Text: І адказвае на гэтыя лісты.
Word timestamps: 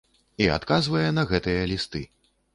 І 0.45 0.47
адказвае 0.53 1.03
на 1.19 1.27
гэтыя 1.33 1.69
лісты. 1.75 2.05